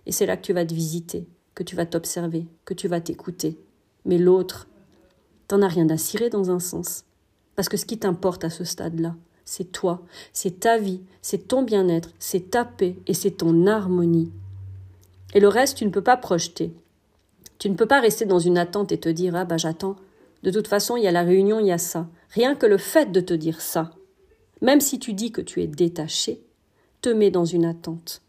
[0.06, 3.00] Et c'est là que tu vas te visiter, que tu vas t'observer, que tu vas
[3.00, 3.58] t'écouter.
[4.04, 4.68] Mais l'autre,
[5.48, 7.04] t'en as rien à cirer dans un sens.
[7.56, 9.14] Parce que ce qui t'importe à ce stade-là,
[9.44, 14.30] c'est toi, c'est ta vie, c'est ton bien-être, c'est ta paix et c'est ton harmonie.
[15.34, 16.72] Et le reste, tu ne peux pas projeter.
[17.58, 19.96] Tu ne peux pas rester dans une attente et te dire Ah bah j'attends.
[20.42, 22.08] De toute façon, il y a la réunion, il y a ça.
[22.30, 23.90] Rien que le fait de te dire ça,
[24.62, 26.42] même si tu dis que tu es détaché,
[27.02, 28.22] te met dans une attente.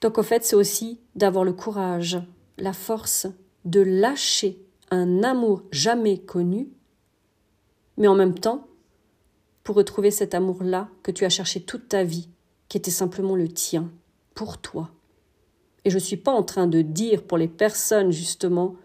[0.00, 2.20] Donc au fait, c'est aussi d'avoir le courage,
[2.58, 3.26] la force
[3.64, 4.58] de lâcher
[4.90, 6.68] un amour jamais connu,
[7.96, 8.66] mais en même temps,
[9.64, 12.28] pour retrouver cet amour-là que tu as cherché toute ta vie,
[12.68, 13.90] qui était simplement le tien,
[14.34, 14.90] pour toi.
[15.84, 18.76] Et je ne suis pas en train de dire pour les personnes justement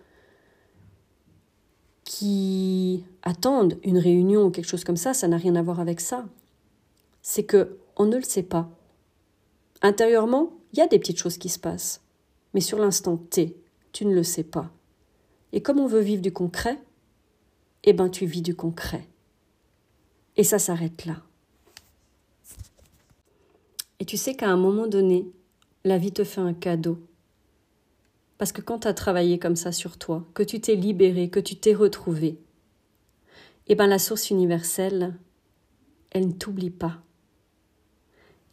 [2.04, 6.00] qui attendent une réunion ou quelque chose comme ça, ça n'a rien à voir avec
[6.00, 6.26] ça.
[7.22, 8.70] C'est que on ne le sait pas.
[9.82, 12.02] Intérieurement, il y a des petites choses qui se passent.
[12.54, 13.56] Mais sur l'instant T,
[13.92, 14.72] tu ne le sais pas.
[15.52, 16.80] Et comme on veut vivre du concret,
[17.84, 19.08] eh ben tu vis du concret.
[20.36, 21.18] Et ça s'arrête là.
[24.00, 25.28] Et tu sais qu'à un moment donné,
[25.88, 27.00] la vie te fait un cadeau.
[28.38, 31.40] Parce que quand tu as travaillé comme ça sur toi, que tu t'es libéré, que
[31.40, 32.40] tu t'es retrouvé,
[33.68, 35.16] eh ben la source universelle,
[36.12, 36.98] elle ne t'oublie pas.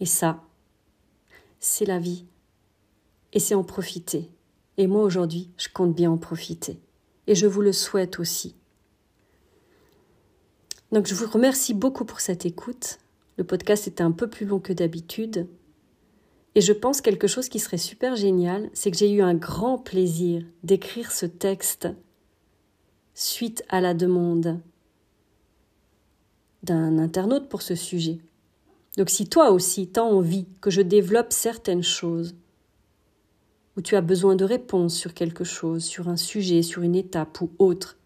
[0.01, 0.43] Et ça,
[1.61, 2.25] c'est la vie.
[3.33, 4.31] Et c'est en profiter.
[4.77, 6.81] Et moi aujourd'hui, je compte bien en profiter.
[7.27, 8.55] Et je vous le souhaite aussi.
[10.93, 12.99] Donc je vous remercie beaucoup pour cette écoute.
[13.37, 15.49] Le podcast était un peu plus long que d'habitude.
[16.55, 19.79] Et je pense quelque chose qui serait super génial, c'est que j'ai eu un grand
[19.79, 21.89] plaisir d'écrire ce texte
[23.15, 24.61] suite à la demande
[26.63, 28.19] d'un internaute pour ce sujet.
[28.97, 32.37] Donc si toi aussi t'as envie que je développe certaines choses,
[33.77, 37.41] ou tu as besoin de réponses sur quelque chose, sur un sujet, sur une étape
[37.41, 37.99] ou autre,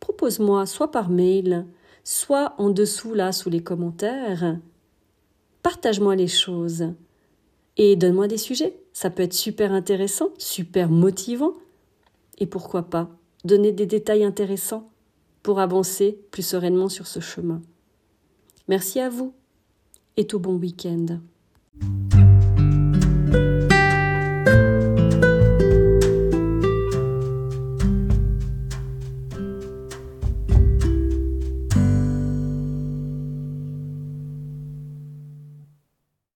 [0.00, 1.66] propose-moi soit par mail,
[2.04, 4.58] soit en dessous là sous les commentaires.
[5.62, 6.92] Partage-moi les choses
[7.76, 8.78] et donne-moi des sujets.
[8.92, 11.54] Ça peut être super intéressant, super motivant.
[12.38, 13.10] Et pourquoi pas
[13.44, 14.90] donner des détails intéressants
[15.42, 17.62] pour avancer plus sereinement sur ce chemin.
[18.68, 19.32] Merci à vous
[20.16, 21.20] et tout bon week-end.